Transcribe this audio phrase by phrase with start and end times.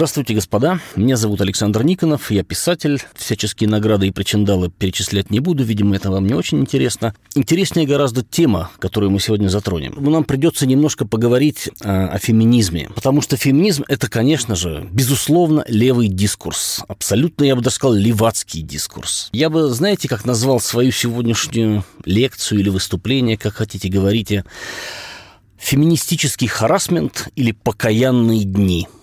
[0.00, 0.80] Здравствуйте, господа.
[0.96, 2.30] Меня зовут Александр Никонов.
[2.30, 3.02] Я писатель.
[3.14, 5.62] Всяческие награды и причиндалы перечислять не буду.
[5.62, 7.14] Видимо, это вам не очень интересно.
[7.34, 9.92] Интереснее гораздо тема, которую мы сегодня затронем.
[9.98, 12.88] Нам придется немножко поговорить а, о феминизме.
[12.94, 16.82] Потому что феминизм– это, конечно же, безусловно, левый дискурс.
[16.88, 19.28] Абсолютно, я бы даже сказал, левацкий дискурс.
[19.32, 24.46] Я бы, знаете, как назвал свою сегодняшнюю лекцию или выступление, как хотите говорите,
[25.58, 28.88] феминистический харасмент или покаянные дни–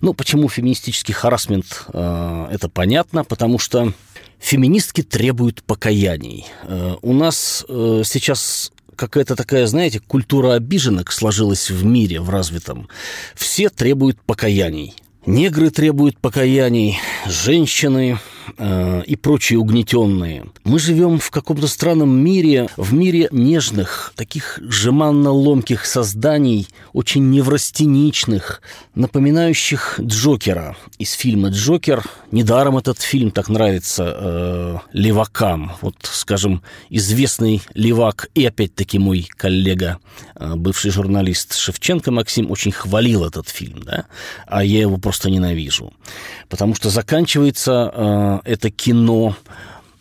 [0.00, 3.92] ну, почему феминистический харасмент, э, это понятно, потому что
[4.38, 6.46] феминистки требуют покаяний.
[6.64, 12.88] Э, у нас э, сейчас какая-то такая, знаете, культура обиженок сложилась в мире, в развитом.
[13.34, 14.94] Все требуют покаяний.
[15.26, 18.18] Негры требуют покаяний, женщины
[18.58, 20.46] э, и прочие угнетенные.
[20.64, 28.62] Мы живем в каком-то странном мире, в мире нежных, таких жеманно-ломких созданий, очень неврастеничных,
[28.94, 32.04] напоминающих Джокера из фильма «Джокер».
[32.30, 35.72] Недаром этот фильм так нравится э, левакам.
[35.80, 39.98] Вот, скажем, известный левак и опять-таки мой коллега,
[40.36, 44.06] э, бывший журналист Шевченко Максим, очень хвалил этот фильм, да?
[44.46, 45.92] а я его просто ненавижу.
[46.48, 49.36] Потому что заканчивается э, это кино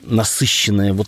[0.01, 1.07] насыщенное вот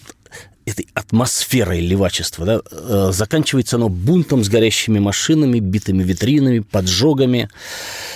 [0.66, 2.46] этой атмосферой левачества.
[2.46, 2.62] Да?
[2.72, 7.50] Э, заканчивается оно бунтом с горящими машинами, битыми витринами, поджогами.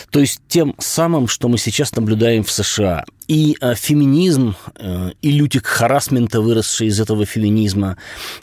[0.10, 3.06] То есть тем самым, что мы сейчас наблюдаем в США.
[3.28, 7.98] И э, феминизм, э, и лютик харасмента, выросший из этого феминизма,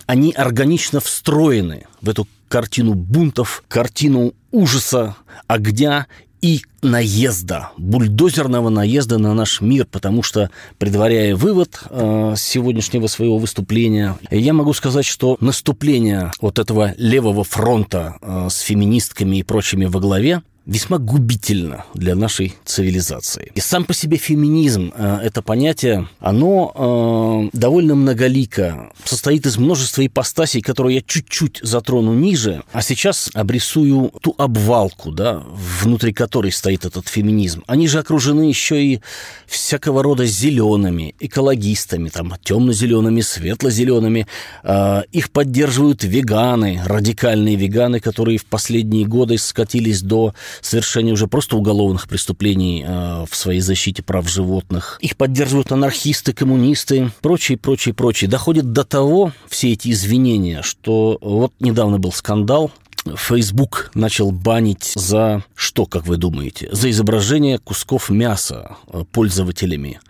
[0.07, 5.17] они органично встроены в эту картину бунтов, картину ужаса,
[5.49, 6.07] огня
[6.41, 14.17] и наезда, бульдозерного наезда на наш мир, потому что, предваряя вывод э, сегодняшнего своего выступления,
[14.31, 20.01] я могу сказать, что наступление вот этого левого фронта э, с феминистками и прочими во
[20.01, 23.53] главе весьма губительно для нашей цивилизации.
[23.55, 30.05] И сам по себе феминизм, э, это понятие, оно э, довольно многолико, состоит из множества
[30.05, 35.43] ипостасей, которые я чуть-чуть затрону ниже, а сейчас обрисую ту обвалку, да,
[35.83, 37.63] внутри которой стоит этот феминизм.
[37.69, 39.01] Они же окружены еще и
[39.47, 44.27] всякого рода зелеными, экологистами, там, темно-зелеными, светло-зелеными.
[44.65, 51.57] Э, их поддерживают веганы, радикальные веганы, которые в последние годы скатились до совершения уже просто
[51.57, 54.99] уголовных преступлений э, в своей защите прав животных.
[55.01, 58.31] Их поддерживают анархисты, коммунисты, прочие, прочие, прочие.
[58.31, 62.71] Доходит до того, все эти извинения, что вот недавно был скандал,
[63.15, 66.69] Facebook начал банить за что, как вы думаете?
[66.73, 70.01] За изображение кусков мяса э, пользователями.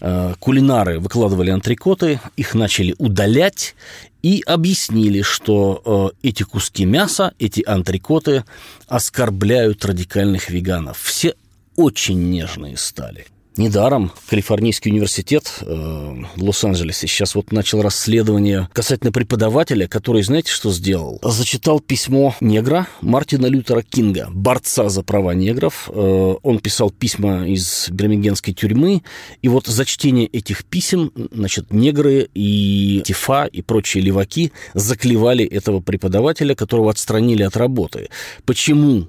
[0.00, 3.74] Э, кулинары выкладывали антрикоты, их начали удалять
[4.22, 8.44] и объяснили, что э, эти куски мяса, эти антрикоты
[8.86, 10.98] оскорбляют радикальных веганов.
[11.00, 11.34] Все
[11.76, 13.26] очень нежные стали.
[13.56, 20.70] Недаром Калифорнийский университет э, в Лос-Анджелесе сейчас вот начал расследование касательно преподавателя, который, знаете, что
[20.72, 21.20] сделал?
[21.22, 25.90] Зачитал письмо негра Мартина Лютера Кинга, борца за права негров.
[25.92, 29.02] Э, он писал письма из бирмингенской тюрьмы,
[29.42, 35.80] и вот за чтение этих писем, значит, негры и Тифа и прочие леваки заклевали этого
[35.80, 38.08] преподавателя, которого отстранили от работы.
[38.46, 39.08] Почему?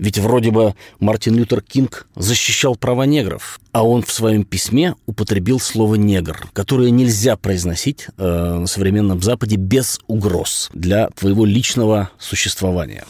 [0.00, 5.60] Ведь вроде бы Мартин Лютер Кинг защищал права негров, а он в своем письме употребил
[5.60, 8.24] слово «негр», которое нельзя произносить э,
[8.60, 13.04] на современном Западе без угроз для твоего личного существования.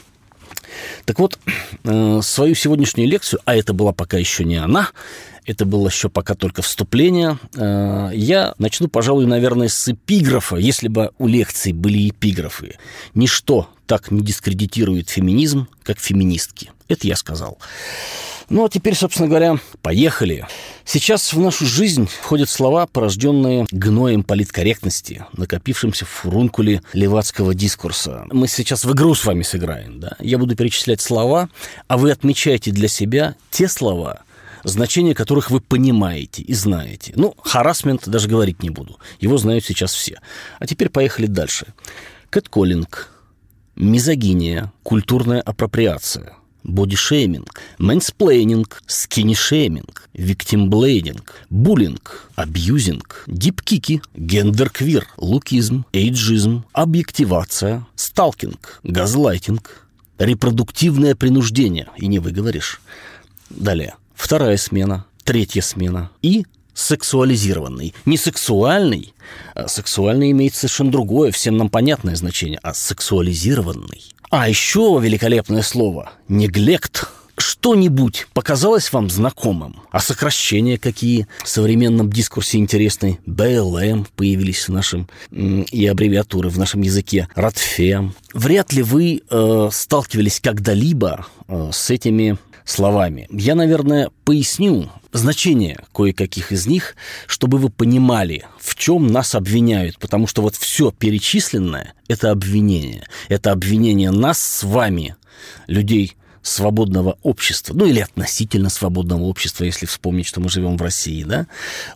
[1.04, 1.38] Так вот,
[1.84, 4.88] э, свою сегодняшнюю лекцию, а это была пока еще не она,
[5.46, 7.38] это было еще пока только вступление.
[7.56, 12.78] Э, я начну, пожалуй, наверное, с эпиграфа, если бы у лекций были эпиграфы.
[13.14, 16.70] Ничто так не дискредитирует феминизм, как феминистки.
[16.86, 17.58] Это я сказал.
[18.48, 20.46] Ну, а теперь, собственно говоря, поехали.
[20.84, 28.26] Сейчас в нашу жизнь входят слова, порожденные гноем политкорректности, накопившимся в фурункуле левацкого дискурса.
[28.30, 30.12] Мы сейчас в игру с вами сыграем, да?
[30.20, 31.48] Я буду перечислять слова,
[31.88, 34.22] а вы отмечаете для себя те слова,
[34.62, 37.12] значение которых вы понимаете и знаете.
[37.16, 39.00] Ну, харасмент даже говорить не буду.
[39.18, 40.20] Его знают сейчас все.
[40.60, 41.66] А теперь поехали дальше.
[42.30, 43.10] Кэтколлинг,
[43.80, 58.80] мизогиния, культурная апроприация,– бодишейминг, мэнсплейнинг, скинни-шейминг, виктимблейминг, буллинг, абьюзинг, дикпики, гендерквир, лукизм, эйджизм, объективация, сталкинг,
[58.82, 59.86] газлайтинг,
[60.18, 62.80] репродуктивное принуждение, и не выговоришь.
[63.48, 66.44] Далее, вторая смена, третья смена и
[66.74, 67.94] сексуализированный.
[68.04, 69.14] Не сексуальный,
[69.54, 74.04] а сексуальный имеет совершенно другое, всем нам понятное значение, а сексуализированный.
[74.30, 77.08] А еще великолепное слово– неглект–
[77.40, 79.80] что-нибудь показалось вам знакомым?
[79.90, 83.18] А сокращения какие в современном дискурсе интересны?
[83.26, 87.28] БЛМ появились в нашем и аббревиатуры в нашем языке.
[87.34, 88.14] Радфем.
[88.34, 92.36] Вряд ли вы э, сталкивались когда-либо э, с этими
[92.70, 93.26] словами.
[93.30, 96.96] Я, наверное, поясню значение кое-каких из них,
[97.26, 103.06] чтобы вы понимали, в чем нас обвиняют, потому что вот все перечисленное– это обвинение.
[103.28, 105.16] Это обвинение нас с вами,
[105.66, 111.22] людей свободного общества, ну или относительно свободного общества, если вспомнить, что мы живем в России,
[111.22, 111.46] да,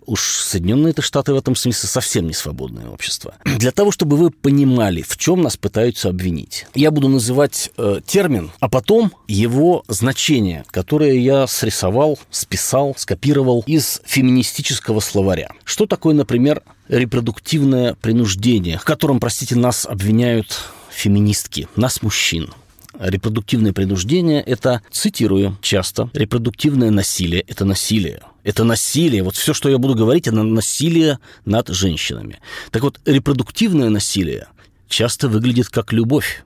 [0.06, 3.34] уж Соединенные Штаты в этом смысле совсем не свободное общество.
[3.44, 8.50] Для того, чтобы вы понимали, в чем нас пытаются обвинить, я буду называть э, термин,
[8.60, 15.50] а потом его значение, которое я срисовал, списал, скопировал из феминистического словаря.
[15.64, 20.60] Что такое, например, репродуктивное принуждение, в котором, простите, нас обвиняют
[20.90, 22.52] феминистки, нас мужчин–
[22.98, 28.20] Репродуктивное принуждение– это, цитирую часто, репродуктивное насилие– это насилие.
[28.44, 29.22] Это насилие.
[29.22, 32.40] Вот все, что я буду говорить, это насилие над женщинами.
[32.70, 34.48] Так вот, репродуктивное насилие
[34.88, 36.44] часто выглядит как любовь,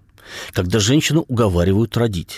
[0.53, 2.37] когда женщину уговаривают родить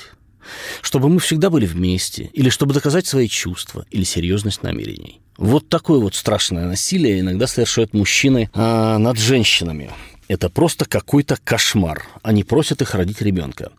[0.83, 5.21] чтобы мы всегда были вместе, или чтобы доказать свои чувства, или серьезность намерений.
[5.37, 9.91] Вот такое вот страшное насилие иногда совершают мужчины а, над женщинами
[10.31, 12.07] это просто какой-то кошмар.
[12.23, 13.73] Они просят их родить ребенка.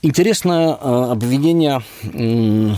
[0.00, 1.82] Интересное а, обвинение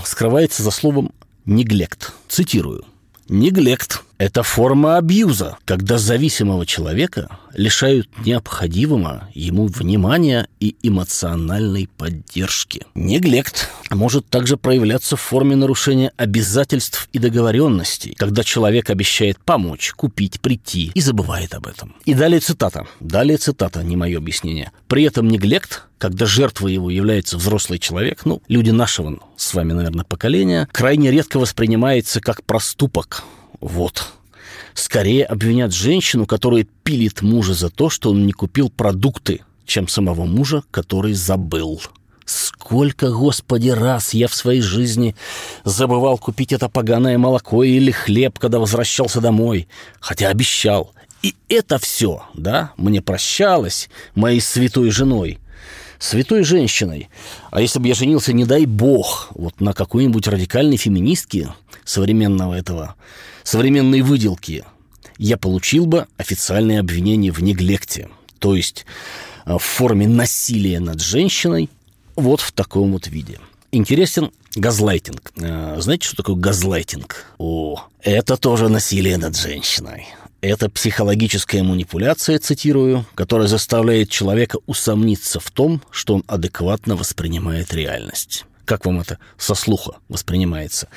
[0.06, 1.12] скрывается за словом
[1.44, 2.14] «неглект».
[2.28, 2.82] Цитирую.
[3.28, 12.86] «Неглект это форма абьюза, когда зависимого человека лишают необходимого ему внимания и эмоциональной поддержки.
[12.94, 20.40] Неглект может также проявляться в форме нарушения обязательств и договоренностей, когда человек обещает помочь, купить,
[20.40, 21.94] прийти и забывает об этом.
[22.04, 22.86] И далее цитата.
[23.00, 24.72] Далее цитата, не мое объяснение.
[24.88, 30.04] При этом неглект когда жертвой его является взрослый человек, ну, люди нашего с вами, наверное,
[30.04, 33.24] поколения, крайне редко воспринимается как проступок,
[33.64, 34.12] вот.
[34.74, 40.26] Скорее обвинят женщину, которая пилит мужа за то, что он не купил продукты, чем самого
[40.26, 41.80] мужа, который забыл.
[42.26, 45.16] Сколько, Господи, раз я в своей жизни
[45.64, 49.66] забывал купить это поганое молоко или хлеб, когда возвращался домой,
[49.98, 50.92] хотя обещал.
[51.22, 55.38] И это все, да, мне прощалось моей святой женой,
[55.98, 57.08] святой женщиной.
[57.50, 62.96] А если бы я женился, не дай бог, вот на какой-нибудь радикальной феминистке современного этого
[63.44, 64.64] современной выделки,
[65.18, 68.08] я получил бы официальное обвинение в неглекте,
[68.40, 68.84] то есть
[69.46, 71.70] э, в форме насилия над женщиной
[72.16, 73.38] вот в таком вот виде.
[73.70, 75.32] Интересен газлайтинг.
[75.36, 77.26] Э, знаете, что такое газлайтинг?
[77.38, 80.08] О, это тоже насилие над женщиной.
[80.40, 88.44] Это психологическая манипуляция, цитирую, которая заставляет человека усомниться в том, что он адекватно воспринимает реальность.
[88.66, 90.88] Как вам это со слуха воспринимается?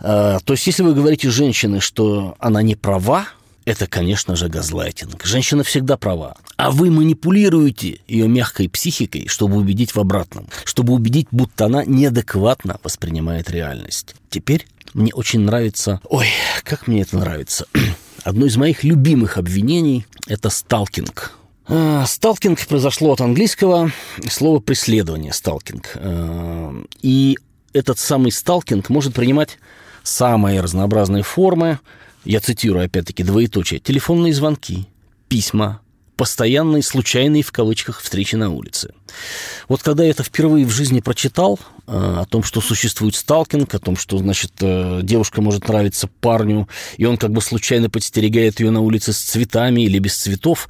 [0.00, 3.28] А, то есть, если вы говорите женщине, что она не права,
[3.64, 5.24] это, конечно же, газлайтинг.
[5.24, 6.36] Женщина всегда права.
[6.56, 10.48] А вы манипулируете ее мягкой психикой, чтобы убедить в обратном.
[10.64, 14.16] Чтобы убедить, будто она неадекватно воспринимает реальность.
[14.30, 16.00] Теперь мне очень нравится...
[16.08, 16.26] Ой,
[16.64, 17.66] как мне это нравится.
[18.24, 21.32] Одно из моих любимых обвинений– это сталкинг.
[21.68, 23.92] А, сталкинг произошло от английского
[24.28, 25.92] слова «преследование», сталкинг.
[25.94, 27.38] А, и
[27.72, 29.58] этот самый сталкинг может принимать
[30.02, 31.78] самые разнообразные формы.
[32.24, 33.80] Я цитирую опять-таки двоеточие.
[33.80, 34.86] Телефонные звонки,
[35.28, 35.80] письма,
[36.20, 38.92] постоянные случайные в кавычках встречи на улице.
[39.68, 43.78] Вот когда я это впервые в жизни прочитал, э, о том, что существует сталкинг, о
[43.78, 48.70] том, что, значит, э, девушка может нравиться парню, и он как бы случайно подстерегает ее
[48.70, 50.68] на улице с цветами или без цветов,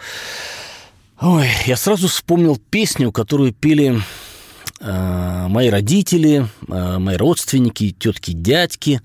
[1.20, 4.00] ой, я сразу вспомнил песню, которую пели
[4.80, 9.02] мои родители, э, мои родственники, тетки, дядьки.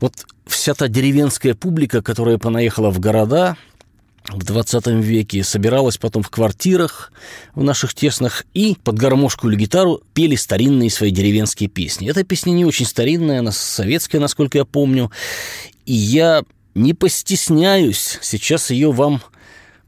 [0.00, 0.14] Вот
[0.46, 3.56] вся та деревенская публика, которая понаехала в города
[4.28, 7.12] в 20 веке, собиралась потом в квартирах
[7.54, 12.08] в наших тесных и под гармошку или гитару пели старинные свои деревенские песни.
[12.08, 15.10] Эта песня не очень старинная, она советская, насколько я помню.
[15.86, 16.42] И я
[16.74, 19.20] не постесняюсь сейчас ее вам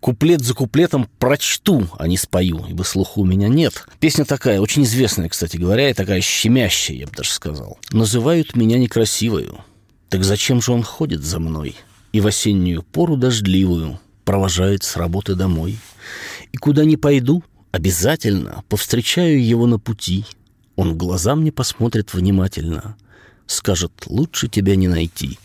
[0.03, 3.87] куплет за куплетом прочту, а не спою, ибо слуха у меня нет.
[4.01, 7.79] Песня такая, очень известная, кстати говоря, и такая щемящая, я бы даже сказал.
[7.93, 9.65] Называют меня некрасивою.
[10.09, 11.77] Так зачем же он ходит за мной?
[12.11, 15.79] И в осеннюю пору дождливую провожает с работы домой.
[16.51, 20.25] И куда ни пойду, обязательно повстречаю его на пути.
[20.75, 22.97] Он в глаза мне посмотрит внимательно,
[23.47, 25.39] скажет, лучше тебя не найти.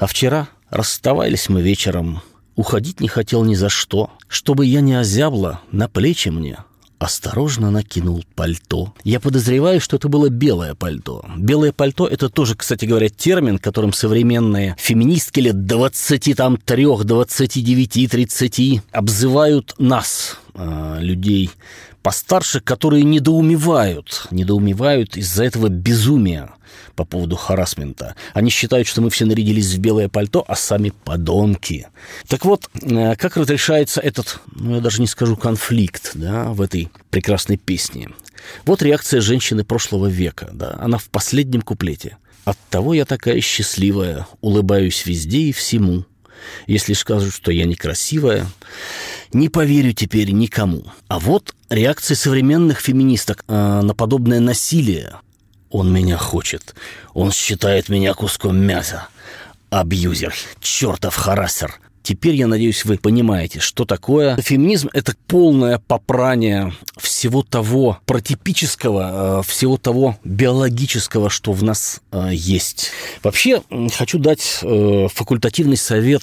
[0.00, 2.22] А вчера расставались мы вечером,
[2.58, 6.58] уходить не хотел ни за что, чтобы я не озябла, на плечи мне
[6.98, 8.92] осторожно накинул пальто.
[9.04, 11.24] Я подозреваю, что это было белое пальто.
[11.36, 16.56] Белое пальто– это тоже, кстати говоря, термин, которым современные феминистки лет 23,
[17.04, 21.50] 29, 30 обзывают нас, а, людей
[22.02, 26.50] постарше, которые недоумевают, недоумевают из-за этого безумия
[26.94, 28.16] по поводу харасмента.
[28.34, 31.86] Они считают, что мы все нарядились в белое пальто, а сами подонки.
[32.26, 36.90] Так вот, э, как разрешается этот, ну я даже не скажу конфликт, да, в этой
[37.10, 38.10] прекрасной песне.
[38.64, 42.16] Вот реакция женщины прошлого века, да, она в последнем куплете.
[42.44, 46.04] Оттого я такая счастливая, улыбаюсь везде и всему.
[46.66, 48.46] Если скажут, что я некрасивая,
[49.32, 50.84] не поверю теперь никому.
[51.08, 55.14] А вот реакция современных феминисток э, на подобное насилие.
[55.70, 56.74] Он меня хочет.
[57.14, 59.08] Он считает меня куском мяса.
[59.70, 61.78] Абьюзер, чертов харасер.
[62.08, 64.88] Теперь, я надеюсь, вы понимаете, что такое феминизм.
[64.94, 72.92] Это полное попрание всего того протипического, э, всего того биологического, что в нас э, есть.
[73.22, 73.62] Вообще,
[73.94, 76.22] хочу дать э, факультативный совет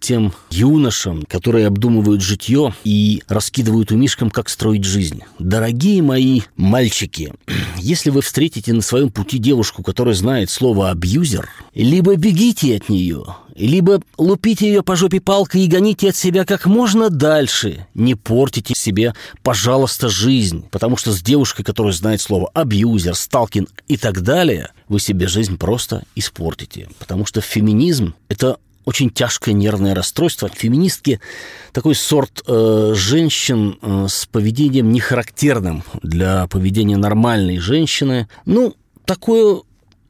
[0.00, 5.22] тем юношам, которые обдумывают житье и раскидывают умишкам, как строить жизнь.
[5.38, 7.32] Дорогие мои мальчики,
[7.76, 13.24] если вы встретите на своем пути девушку, которая знает слово «абьюзер», либо бегите от нее,
[13.54, 17.86] либо лупите ее по жопе палкой и гоните от себя как можно дальше.
[17.94, 20.64] Не портите себе, пожалуйста, жизнь.
[20.70, 25.58] Потому что с девушкой, которая знает слово абьюзер, сталкин и так далее, вы себе жизнь
[25.58, 26.88] просто испортите.
[26.98, 30.48] Потому что феминизм– это очень тяжкое нервное расстройство.
[30.48, 31.20] Феминистки
[31.72, 38.28] такой сорт э, женщин э, с поведением нехарактерным для поведения нормальной женщины.
[38.46, 39.62] Ну, такое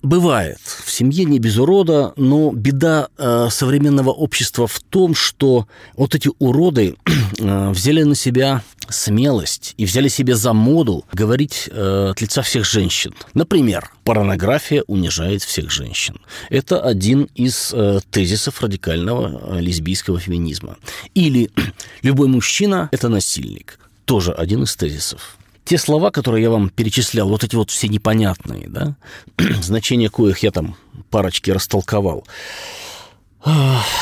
[0.02, 0.58] Бывает.
[1.00, 5.66] Семье не без урода, но беда э, современного общества в том, что
[5.96, 6.94] вот эти уроды
[7.38, 12.66] э, взяли на себя смелость и взяли себе за моду говорить э, от лица всех
[12.66, 13.14] женщин.
[13.32, 16.20] Например, порнография унижает всех женщин.
[16.50, 20.76] Это один из э, тезисов радикального э, лесбийского феминизма.
[21.14, 21.50] Или
[22.02, 23.78] любой мужчина– это насильник.
[24.04, 25.38] Тоже один из тезисов
[25.70, 28.96] те слова, которые я вам перечислял, вот эти вот все непонятные, да,
[29.62, 30.74] значения коих я там
[31.10, 32.24] парочки растолковал,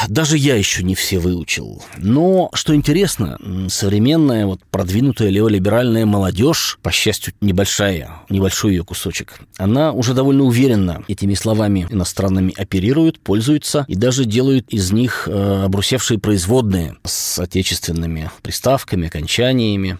[0.09, 1.83] даже я еще не все выучил.
[1.97, 3.39] Но, что интересно,
[3.69, 11.05] современная, вот продвинутая леволиберальная молодежь, по счастью, небольшая, небольшой ее кусочек, она уже довольно уверенно
[11.07, 18.31] этими словами иностранными оперирует, пользуется и даже делают из них э, обрусевшие производные с отечественными
[18.43, 19.99] приставками, окончаниями.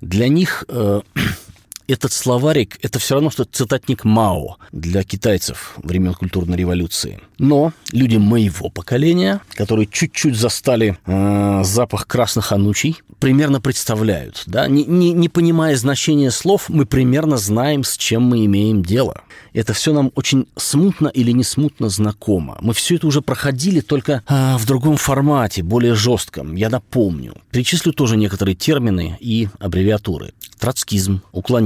[0.00, 1.00] Для них э,
[1.88, 7.20] этот словарик– это все равно, что цитатник Мао для китайцев времен культурной революции.
[7.38, 14.42] Но люди моего поколения, которые чуть-чуть застали э, запах красных анучей, примерно представляют.
[14.46, 14.66] Да?
[14.68, 19.22] Не, не, не понимая значения слов, мы примерно знаем, с чем мы имеем дело.
[19.52, 22.58] Это все нам очень смутно или не смутно знакомо.
[22.60, 26.54] Мы все это уже проходили, только э, в другом формате, более жестком.
[26.54, 27.34] Я напомню.
[27.50, 30.34] Перечислю тоже некоторые термины и аббревиатуры.
[30.58, 31.22] Троцкизм,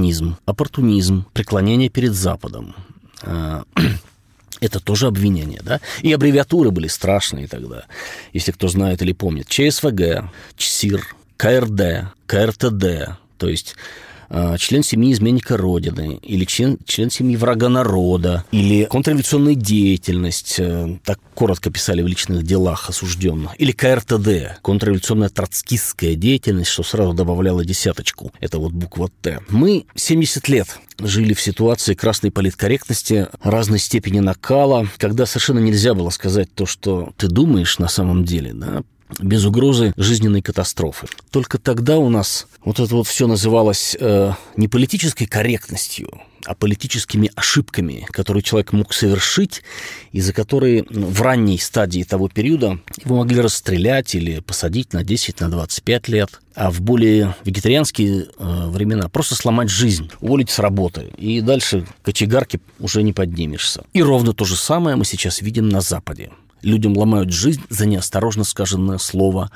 [0.08, 2.74] уклонизм, оппортунизм, преклонение перед Западом.
[3.22, 3.62] Э,
[4.60, 5.80] это тоже обвинение, да?
[6.02, 7.84] И аббревиатуры были страшные тогда,
[8.32, 9.48] если кто знает или помнит.
[9.48, 14.07] ЧСВГ, ЧСИР, КРД, КРТД, то есть а,
[14.58, 21.18] член семьи изменника Родины, или член, член семьи врага народа, или контрреволюционная деятельность, э, так
[21.34, 28.32] коротко писали в личных делах осужденных, или КРТД, контрреволюционная троцкистская деятельность, что сразу добавляло десяточку,
[28.40, 29.40] это вот буква Т.
[29.48, 36.10] Мы 70 лет жили в ситуации красной политкорректности, разной степени накала, когда совершенно нельзя было
[36.10, 38.82] сказать то, что ты думаешь на самом деле, да,
[39.20, 41.06] без угрозы жизненной катастрофы.
[41.30, 47.30] Только тогда у нас вот это вот все называлось э, не политической корректностью, а политическими
[47.34, 49.62] ошибками, которые человек мог совершить,
[50.12, 55.04] и за которые ну, в ранней стадии того периода его могли расстрелять или посадить на
[55.04, 60.58] 10, на 25 лет, а в более вегетарианские э, времена просто сломать жизнь, уволить с
[60.58, 63.84] работы, и дальше кочегарки уже не поднимешься.
[63.92, 66.30] И ровно то же самое мы сейчас видим на Западе.
[66.62, 69.50] Людям ломают жизнь за неосторожно сказанное слово,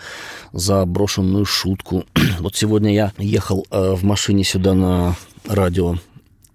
[0.52, 2.04] за брошенную шутку.
[2.40, 5.16] вот сегодня я ехал э, в машине сюда на
[5.46, 5.96] радио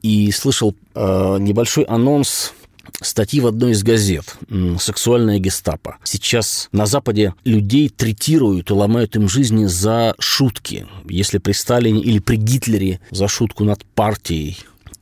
[0.02, 2.54] и слышал э, небольшой анонс
[3.02, 4.38] статьи в одной из газет
[4.80, 5.98] «Сексуальная гестапо».
[6.04, 10.88] Сейчас на Западе людей третируют и ломают им жизни за шутки.
[11.08, 14.58] Если при Сталине или при Гитлере за шутку над партией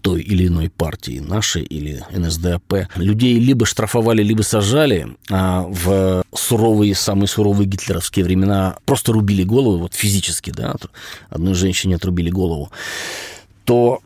[0.05, 6.93] той или иной партии, нашей или НСДАП, людей либо штрафовали, либо сажали, а в суровые,
[6.93, 10.75] самые суровые гитлеровские времена просто рубили голову, вот физически, да,
[11.31, 12.71] одной женщине отрубили голову
[13.65, 13.99] то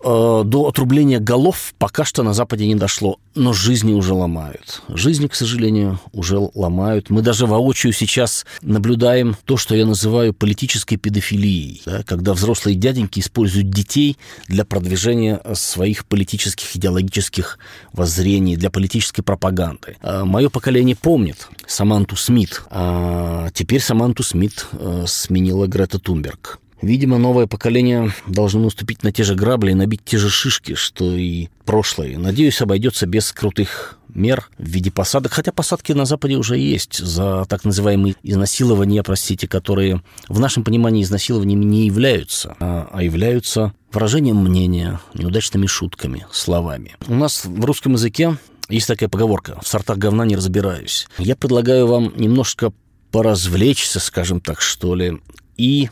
[0.44, 4.82] э, до отрубления голов пока что на Западе не дошло, но жизни уже ломают.
[4.88, 7.10] Жизни, к сожалению, уже ломают.
[7.10, 13.20] Мы даже воочию сейчас наблюдаем то, что я называю политической педофилией, да, когда взрослые дяденьки
[13.20, 17.60] используют детей для продвижения своих политических, идеологических
[17.92, 19.98] воззрений, для политической пропаганды.
[20.01, 26.60] Э, мое поколение помнит Саманту Смит, а теперь Саманту Смит э, сменила Грета Тунберг.
[26.81, 31.13] Видимо, новое поколение должно наступить на те же грабли и набить те же шишки, что
[31.15, 32.17] и прошлое.
[32.17, 37.45] Надеюсь, обойдется без крутых мер в виде посадок, хотя посадки на Западе уже есть за
[37.48, 44.38] так называемые изнасилования, простите, которые в нашем понимании изнасилованиями не являются, а, а являются выражением
[44.38, 46.95] мнения, неудачными шутками, словами.
[47.07, 48.38] У нас в русском языке
[48.69, 51.07] есть такая поговорка «в сортах говна не разбираюсь».
[51.17, 52.71] Я предлагаю вам немножко
[53.12, 55.19] поразвлечься, скажем так, что ли,
[55.57, 55.89] и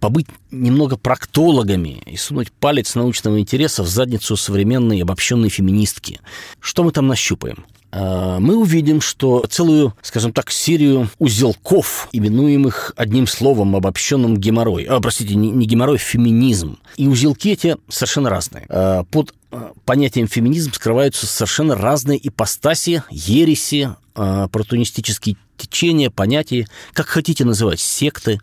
[0.00, 6.20] побыть немного проктологами и сунуть палец научного интереса в задницу современной обобщенной феминистки.
[6.60, 7.64] Что мы там нащупаем?
[7.92, 15.00] А, мы увидим, что целую, скажем так, серию узелков, именуемых одним словом обобщенным геморрой, а,
[15.00, 16.78] простите, не, геморрой, феминизм.
[16.96, 18.66] И узелки эти совершенно разные.
[18.68, 27.44] А, под а, понятием феминизм скрываются совершенно разные ипостаси, ереси, протонистические течения, понятия, как хотите
[27.44, 28.40] называть, секты.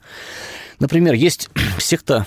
[0.79, 2.25] Например, есть секта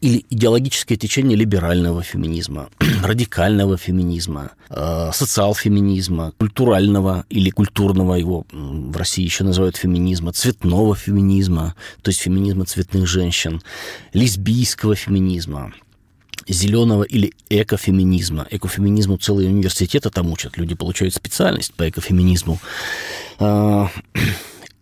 [0.00, 2.70] или идеологическое течение либерального феминизма,
[3.02, 11.74] радикального феминизма, э, социал-феминизма, культурального или культурного, его в России еще называют феминизма, цветного феминизма,
[12.02, 13.60] то есть феминизма цветных женщин,
[14.14, 15.72] лесбийского феминизма,
[16.48, 18.46] зеленого или экофеминизма.
[18.50, 22.58] Экофеминизму целые университеты там учат, люди получают специальность по экофеминизму.
[23.42, 23.86] Э,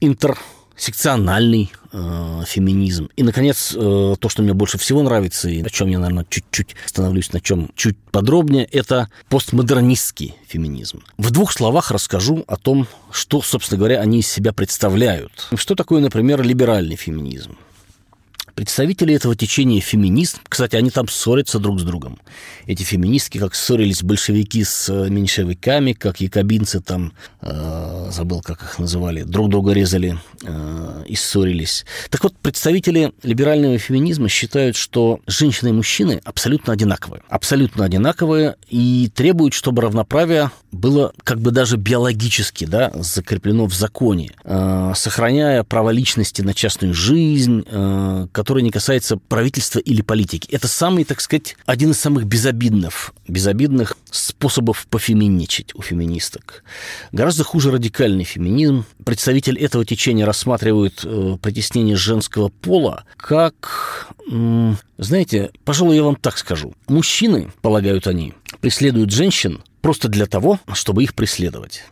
[0.00, 0.36] интер
[0.78, 3.10] секциональный э, феминизм.
[3.16, 6.76] И, наконец, э, то, что мне больше всего нравится, и о чем я, наверное, чуть-чуть
[6.86, 11.02] становлюсь на чем чуть подробнее, это постмодернистский феминизм.
[11.18, 15.48] В двух словах расскажу о том, что, собственно говоря, они из себя представляют.
[15.54, 17.56] Что такое, например, либеральный феминизм?
[18.58, 22.18] Представители этого течения феминизм, кстати, они там ссорятся друг с другом.
[22.66, 28.80] Эти феминистки, как ссорились большевики с э, меньшевиками, как якобинцы там, э, забыл, как их
[28.80, 31.86] называли, друг друга резали э, и ссорились.
[32.10, 37.22] Так вот, представители либерального феминизма считают, что женщины и мужчины абсолютно одинаковые.
[37.28, 44.32] Абсолютно одинаковые и требуют, чтобы равноправие было как бы даже биологически да, закреплено в законе,
[44.42, 50.48] э, сохраняя право личности на частную жизнь, э, который не касается правительства или политики.
[50.50, 56.64] Это самый, так сказать, один из самых безобидных, безобидных способов пофеминичать у феминисток.
[57.12, 58.86] Гораздо хуже радикальный феминизм.
[59.04, 66.38] Представитель этого течения рассматривают э, притеснение женского пола как, э, знаете, пожалуй, я вам так
[66.38, 66.72] скажу.
[66.86, 68.32] Мужчины, полагают они,
[68.62, 71.84] преследуют женщин просто для того, чтобы их преследовать.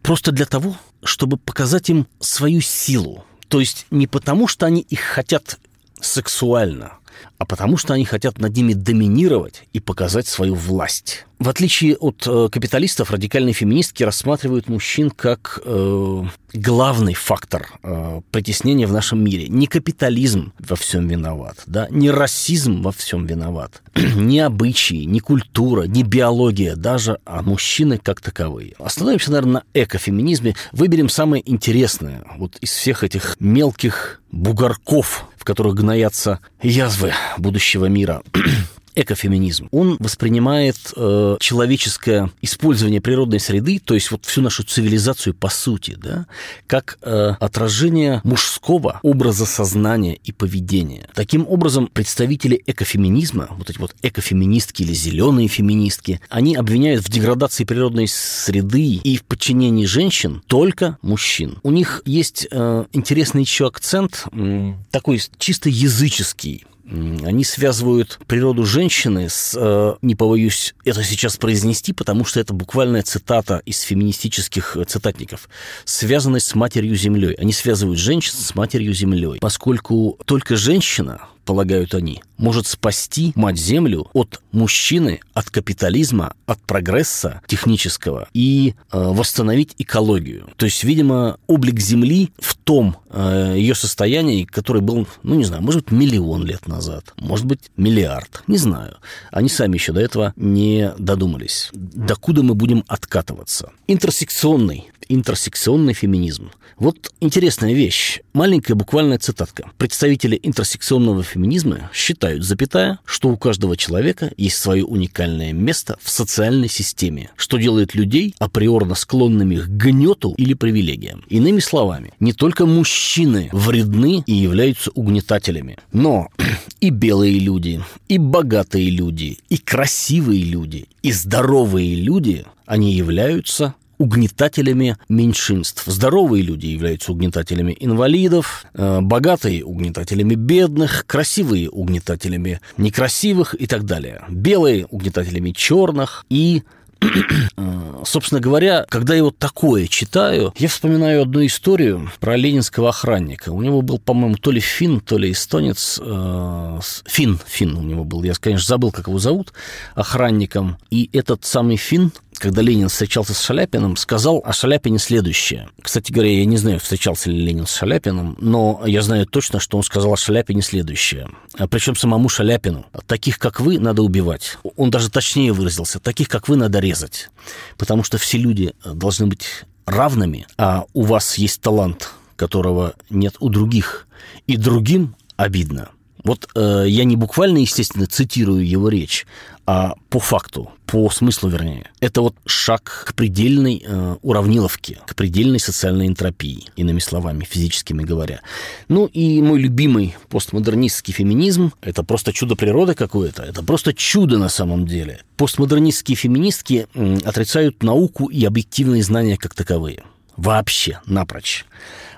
[0.00, 3.24] Просто для того, чтобы показать им свою силу.
[3.48, 5.58] То есть не потому, что они их хотят
[6.04, 6.94] сексуально,
[7.38, 11.26] а потому что они хотят над ними доминировать и показать свою власть.
[11.38, 18.86] В отличие от э, капиталистов, радикальные феминистки рассматривают мужчин как э, главный фактор э, притеснения
[18.86, 19.48] в нашем мире.
[19.48, 25.82] Не капитализм во всем виноват, да, не расизм во всем виноват, не обычаи, не культура,
[25.82, 28.74] не биология даже, а мужчины как таковые.
[28.78, 30.54] Остановимся, наверное, на экофеминизме.
[30.72, 38.22] Выберем самое интересное вот из всех этих мелких бугорков, в которых гноятся язвы будущего мира.
[38.94, 39.68] экофеминизм.
[39.70, 45.96] Он воспринимает э, человеческое использование природной среды, то есть вот всю нашу цивилизацию по сути,
[46.00, 46.26] да,
[46.66, 51.08] как э, отражение мужского образа сознания и поведения.
[51.14, 57.64] Таким образом, представители экофеминизма, вот эти вот экофеминистки или зеленые феминистки, они обвиняют в деградации
[57.64, 61.58] природной среды и в подчинении женщин только мужчин.
[61.62, 69.28] У них есть э, интересный еще акцент, э, такой чисто языческий, они связывают природу женщины
[69.28, 74.84] с, э, не побоюсь это сейчас произнести, потому что это буквальная цитата из феминистических э,
[74.84, 75.48] цитатников,
[75.84, 77.34] связанной с матерью землей.
[77.34, 84.40] Они связывают женщин с матерью землей, поскольку только женщина полагают они, может спасти мать-землю от
[84.52, 90.48] мужчины, от капитализма, от прогресса технического и э, восстановить экологию.
[90.56, 95.84] То есть, видимо, облик Земли в том ее состоянии, который был, ну, не знаю, может
[95.84, 98.96] быть, миллион лет назад, может быть, миллиард, не знаю.
[99.30, 101.70] Они сами еще до этого не додумались.
[101.72, 103.70] Докуда мы будем откатываться?
[103.86, 106.50] Интерсекционный интерсекционный феминизм.
[106.76, 108.20] Вот интересная вещь.
[108.32, 109.70] Маленькая буквальная цитатка.
[109.78, 116.68] Представители интерсекционного феминизма считают, запятая, что у каждого человека есть свое уникальное место в социальной
[116.68, 121.24] системе, что делает людей априорно склонными к гнету или привилегиям.
[121.28, 126.28] Иными словами, не только мужчины вредны и являются угнетателями, но
[126.80, 134.96] и белые люди, и богатые люди, и красивые люди, и здоровые люди, они являются угнетателями
[135.08, 135.84] меньшинств.
[135.86, 144.24] Здоровые люди являются угнетателями инвалидов, э, богатые угнетателями бедных, красивые угнетателями некрасивых и так далее.
[144.28, 146.62] Белые угнетателями черных и
[147.56, 153.50] Э, собственно говоря, когда я вот такое читаю, я вспоминаю одну историю про ленинского охранника.
[153.50, 156.00] У него был, по-моему, то ли фин, то ли эстонец.
[156.02, 158.22] Э, фин, фин у него был.
[158.22, 159.52] Я, конечно, забыл, как его зовут,
[159.94, 160.78] охранником.
[160.90, 162.12] И этот самый фин
[162.44, 165.70] когда Ленин встречался с Шаляпиным, сказал о Шаляпине следующее.
[165.80, 169.78] Кстати говоря, я не знаю, встречался ли Ленин с Шаляпиным, но я знаю точно, что
[169.78, 171.26] он сказал о Шаляпине следующее.
[171.56, 172.84] А Причем самому Шаляпину.
[173.06, 174.58] Таких, как вы, надо убивать.
[174.76, 176.00] Он даже точнее выразился.
[176.00, 177.30] Таких, как вы, надо резать.
[177.78, 183.48] Потому что все люди должны быть равными, а у вас есть талант, которого нет у
[183.48, 184.06] других,
[184.46, 185.88] и другим обидно.
[186.24, 189.26] Вот э, я не буквально, естественно, цитирую его речь,
[189.66, 191.90] а по факту, по смыслу, вернее.
[192.00, 198.40] Это вот шаг к предельной э, уравниловке, к предельной социальной энтропии, иными словами, физическими говоря.
[198.88, 204.48] Ну и мой любимый постмодернистский феминизм– это просто чудо природы какое-то, это просто чудо на
[204.48, 205.20] самом деле.
[205.36, 210.04] Постмодернистские феминистки э, отрицают науку и объективные знания как таковые–
[210.36, 211.64] Вообще, напрочь.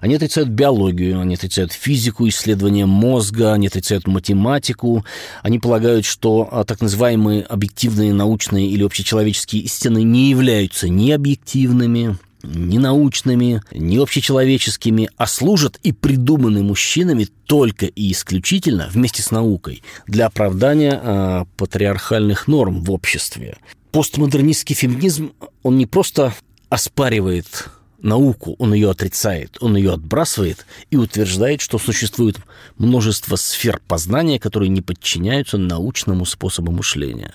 [0.01, 5.05] Они отрицают биологию, они отрицают физику, исследования мозга, они отрицают математику.
[5.43, 12.19] Они полагают, что а, так называемые объективные научные или общечеловеческие истины не являются ни объективными,
[12.43, 19.83] ни научными, ни общечеловеческими, а служат и придуманы мужчинами только и исключительно вместе с наукой
[20.07, 23.57] для оправдания э, патриархальных норм в обществе.
[23.91, 26.35] Постмодернистский феминизм, он не просто
[26.69, 27.69] оспаривает
[28.01, 32.39] науку, он ее отрицает, он ее отбрасывает и утверждает, что существует
[32.79, 37.35] множество сфер познания, которые не подчиняются научному способу мышления,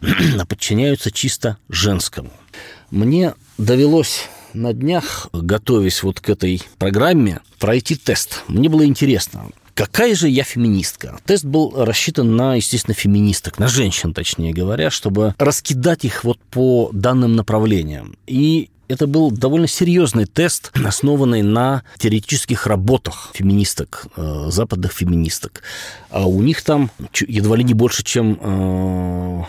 [0.38, 2.30] а подчиняются чисто женскому.
[2.90, 8.42] Мне довелось на днях, готовясь вот к этой программе, пройти тест.
[8.48, 11.18] Мне было интересно, Какая же я феминистка?
[11.24, 16.90] Тест был рассчитан на, естественно, феминисток, на женщин, точнее говоря, чтобы раскидать их вот по
[16.92, 18.14] данным направлениям.
[18.26, 25.62] И это был довольно серьезный тест, основанный на теоретических работах феминисток, э, западных феминисток.
[26.10, 26.90] А у них там
[27.26, 29.42] едва ли не больше, чем э,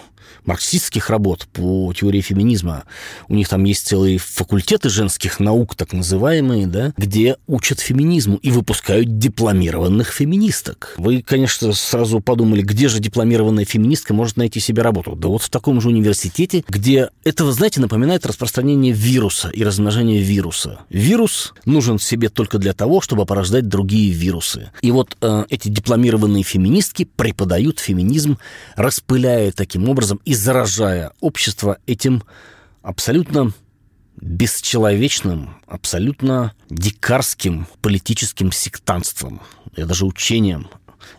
[0.46, 2.84] марксистских работ по теории феминизма.
[3.28, 8.52] У них там есть целые факультеты женских наук, так называемые, да, где учат феминизму и
[8.52, 10.94] выпускают дипломированных феминисток.
[10.98, 15.16] Вы, конечно, сразу подумали, где же дипломированная феминистка может найти себе работу?
[15.16, 20.22] Да вот в таком же университете, где это, вы знаете, напоминает распространение вируса и размножение
[20.22, 20.80] вируса.
[20.90, 24.72] Вирус нужен себе только для того, чтобы порождать другие вирусы.
[24.82, 28.38] И вот э, эти дипломированные феминистки преподают феминизм,
[28.76, 32.24] распыляя таким образом и заражая общество этим
[32.82, 33.54] абсолютно
[34.22, 39.42] бесчеловечным, абсолютно дикарским политическим сектантством,
[39.76, 40.70] и даже учением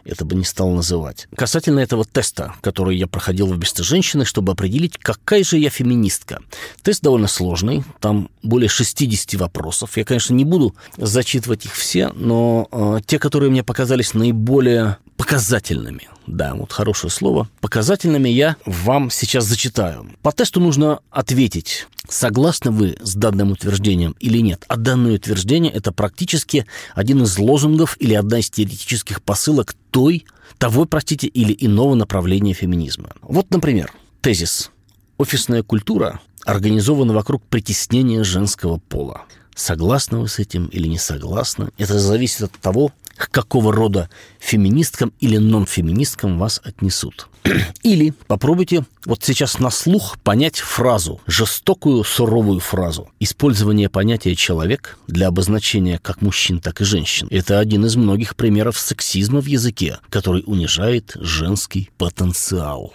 [0.05, 1.29] это бы не стал называть.
[1.37, 6.41] Касательно этого теста, который я проходил в «Вместо женщины», чтобы определить, какая же я феминистка.
[6.83, 9.97] Тест довольно сложный, там более 60 вопросов.
[9.97, 16.07] Я, конечно, не буду зачитывать их все, но э, те, которые мне показались наиболее показательными,
[16.27, 20.07] да, вот хорошее слово, показательными я вам сейчас зачитаю.
[20.21, 24.67] По тесту нужно ответить, согласны вы с данным утверждением или нет.
[24.69, 30.27] А данное утверждение– это практически один из лозунгов или одна из теоретических посылок той,
[30.59, 33.13] того, простите, или иного направления феминизма.
[33.23, 34.71] Вот, например, тезис.
[35.17, 39.23] Офисная культура организована вокруг притеснения женского пола.
[39.55, 41.71] согласны вы с этим или не согласны.
[41.79, 47.29] Это зависит от того, к какого рода феминисткам или нон-феминисткам вас отнесут.
[47.83, 53.11] Или попробуйте вот сейчас на слух понять фразу, жестокую, суровую фразу.
[53.21, 58.79] Использование понятия «человек» для обозначения как мужчин, так и женщин– это один из многих примеров
[58.79, 62.95] сексизма в языке, который унижает женский потенциал.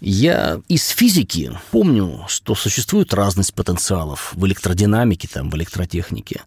[0.00, 6.42] Я из физики помню, что существует разность потенциалов в электродинамике, там, в электротехнике.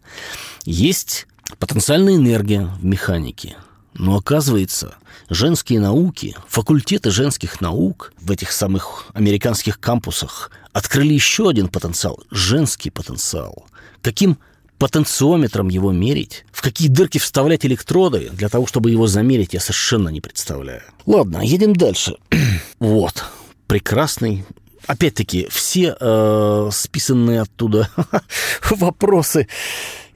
[0.64, 1.26] Есть
[1.58, 3.56] потенциальная энергия в механике.
[3.94, 4.94] Но оказывается,
[5.28, 12.90] женские науки, факультеты женских наук в этих самых американских кампусах открыли еще один потенциал– женский
[12.90, 13.66] потенциал.
[14.00, 14.38] Каким
[14.78, 20.08] потенциометром его мерить, в какие дырки вставлять электроды для того, чтобы его замерить, я совершенно
[20.08, 20.82] не представляю.
[21.06, 22.16] Ладно, едем дальше.
[22.80, 23.24] вот,
[23.66, 24.44] прекрасный
[24.86, 27.88] опять-таки, все э, списанные оттуда
[28.70, 29.48] вопросы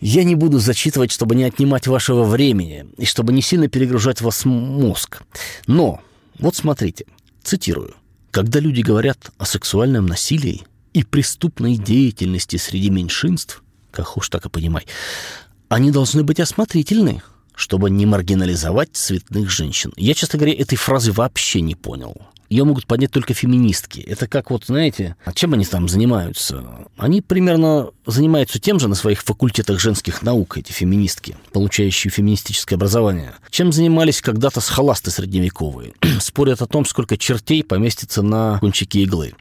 [0.06, 4.44] я не буду зачитывать, чтобы не отнимать вашего времени и чтобы не сильно перегружать вас
[4.44, 5.22] мозг.
[5.66, 6.00] Но,
[6.38, 7.06] вот смотрите,
[7.42, 7.92] цитирую.
[8.30, 14.48] Когда люди говорят о сексуальном насилии и преступной деятельности среди меньшинств, как уж так и
[14.48, 14.86] понимай,
[15.68, 17.20] они должны быть осмотрительны,
[17.56, 19.92] чтобы не маргинализовать цветных женщин.
[19.96, 22.14] Я, честно говоря, этой фразы вообще не понял
[22.48, 24.00] ее могут поднять только феминистки.
[24.00, 26.64] Это как вот, знаете, а чем они там занимаются?
[26.96, 33.34] Они примерно занимаются тем же на своих факультетах женских наук, эти феминистки, получающие феминистическое образование.
[33.50, 35.94] Чем занимались когда-то схоласты средневековые?
[36.20, 39.34] Спорят о том, сколько чертей поместится на кончике иглы.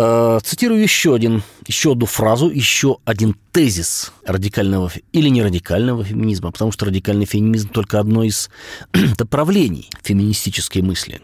[0.00, 6.52] Э, цитирую еще один, еще одну фразу, еще один тезис радикального или не радикального феминизма,
[6.52, 8.48] потому что радикальный феминизм только одно из
[9.18, 11.20] направлений феминистической мысли.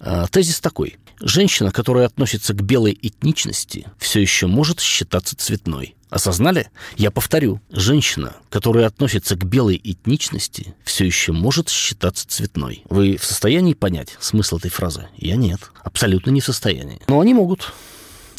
[0.00, 0.96] Э, тезис такой.
[1.20, 5.94] Женщина, которая относится к белой этничности, все еще может считаться цветной.
[6.08, 6.68] Осознали?
[6.96, 7.60] Я повторю.
[7.70, 12.82] Женщина, которая относится к белой этничности, все еще может считаться цветной.
[12.90, 15.06] Вы в состоянии понять смысл этой фразы?
[15.16, 15.60] Я нет.
[15.84, 17.00] Абсолютно не в состоянии.
[17.06, 17.72] Но они могут.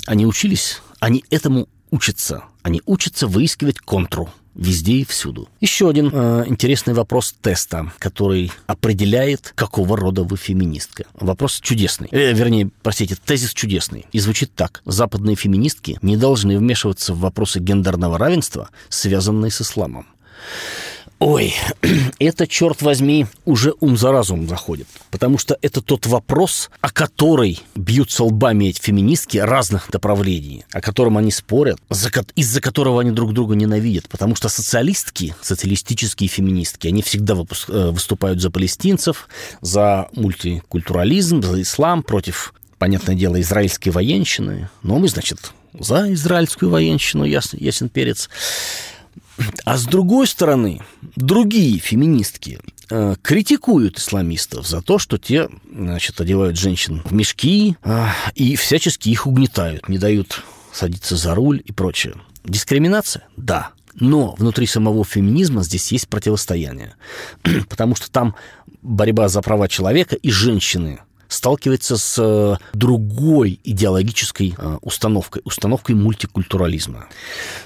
[0.05, 0.81] Они учились.
[0.99, 2.43] Они этому учатся.
[2.63, 5.47] Они учатся выискивать контру везде и всюду.
[5.59, 11.05] Еще один э, интересный вопрос теста, который определяет, какого рода вы феминистка.
[11.13, 12.09] Вопрос чудесный.
[12.11, 14.05] Э, вернее, простите, тезис чудесный.
[14.11, 14.81] И звучит так.
[14.85, 20.07] Западные феминистки не должны вмешиваться в вопросы гендерного равенства, связанные с исламом.
[21.21, 21.53] Ой,
[22.19, 24.88] это, черт возьми, уже ум за разум заходит.
[25.12, 31.19] Потому что это тот вопрос, о который бьются лбами эти феминистки разных направлений, о котором
[31.19, 31.77] они спорят,
[32.36, 34.10] из-за которого они друг друга ненавидят.
[34.10, 39.29] Потому что социалистки, социалистические феминистки, они всегда э, выступают за палестинцев,
[39.62, 44.71] за мультикультурализм, за ислам, против, понятное дело, израильской военщины.
[44.81, 48.27] Но мы, значит, за израильскую военщину, ясен, ясен перец.
[49.65, 50.82] А с другой стороны,
[51.15, 58.06] другие феминистки э, критикуют исламистов за то, что те, значит, одевают женщин в мешки э,
[58.36, 62.15] и всячески их угнетают, не дают садиться за руль и прочее.
[62.43, 63.28] Дискриминация?
[63.38, 63.71] Да.
[63.95, 66.95] Но внутри самого феминизма здесь есть противостояние.
[67.69, 68.36] Потому что там
[68.82, 77.07] борьба за права человека и женщины сталкивается с э, другой идеологической э, установкой, установкой мультикультурализма.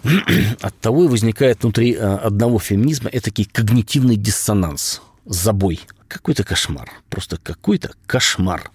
[0.62, 6.91] От того и возникает внутри э, одного феминизма этакий когнитивный диссонанс, забой какой-то кошмар.
[7.10, 8.69] Просто какой-то кошмар.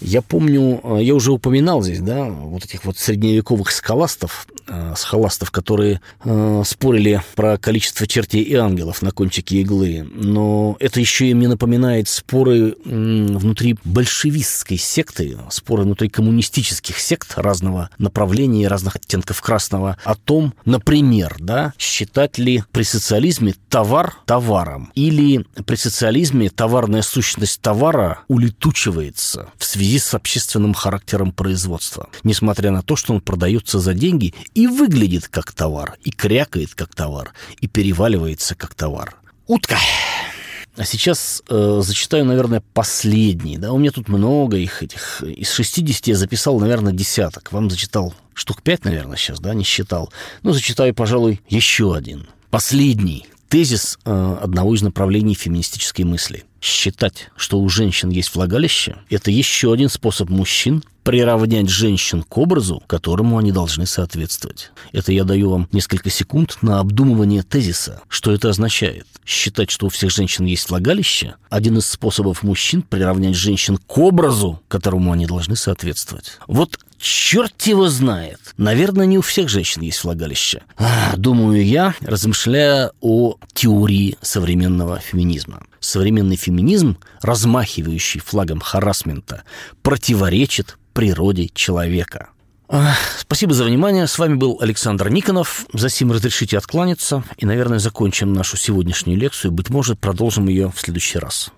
[0.00, 6.00] Я помню, я уже упоминал здесь, да, вот этих вот средневековых скаластов, э, схоластов, которые
[6.24, 10.08] э, спорили про количество чертей и ангелов на кончике иглы.
[10.12, 17.90] Но это еще им не напоминает споры внутри большевистской секты, споры внутри коммунистических сект разного
[17.98, 25.44] направления, разных оттенков красного о том, например, да, считать ли при социализме товар товаром или
[25.64, 32.10] при социализме товар товарная сущность товара улетучивается в связи с общественным характером производства.
[32.22, 36.94] Несмотря на то, что он продается за деньги и выглядит как товар, и крякает как
[36.94, 39.16] товар, и переваливается как товар.
[39.46, 39.76] Утка.
[40.78, 43.58] А сейчас э, зачитаю, наверное, последний.
[43.58, 43.72] Да?
[43.72, 45.22] У меня тут много их этих.
[45.22, 47.52] Из 60 я записал, наверное, десяток.
[47.52, 50.10] Вам зачитал штук пять, наверное, сейчас, да, не считал.
[50.42, 52.26] Ну, зачитаю, пожалуй, еще один.
[52.50, 56.44] Последний тезис э, одного из направлений феминистической мысли.
[56.62, 62.82] Считать, что у женщин есть влагалище, это еще один способ мужчин приравнять женщин к образу,
[62.88, 64.72] которому они должны соответствовать.
[64.90, 68.02] Это я даю вам несколько секунд на обдумывание тезиса.
[68.08, 69.06] Что это означает?
[69.24, 74.60] Считать, что у всех женщин есть влагалище– один из способов мужчин приравнять женщин к образу,
[74.66, 76.38] которому они должны соответствовать.
[76.48, 78.40] Вот черт его знает.
[78.56, 80.62] Наверное, не у всех женщин есть влагалище.
[80.76, 85.62] А, думаю я, размышляя о теории современного феминизма.
[85.80, 89.44] Современный феминизм, размахивающий флагом харасмента,
[89.82, 92.30] противоречит природе человека.
[93.18, 94.08] Спасибо за внимание.
[94.08, 95.66] С вами был Александр Никонов.
[95.72, 97.22] За сим разрешите откланяться.
[97.36, 99.52] И, наверное, закончим нашу сегодняшнюю лекцию.
[99.52, 101.52] Быть может, продолжим ее в следующий раз.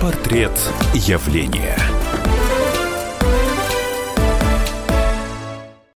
[0.00, 0.52] Портрет
[0.94, 1.78] явления.